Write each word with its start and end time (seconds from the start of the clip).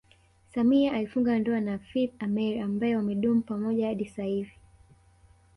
Samia 0.55 0.93
alifunga 0.93 1.39
ndoa 1.39 1.59
na 1.59 1.71
Hafidh 1.71 2.11
Ameir 2.19 2.61
ambaye 2.63 2.95
wamedumu 2.95 3.41
pamoja 3.41 3.87
hadi 3.87 4.05
sasa 4.09 4.23
hivi 4.23 4.57